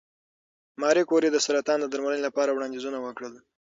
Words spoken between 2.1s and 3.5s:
لپاره وړاندیزونه وکړل.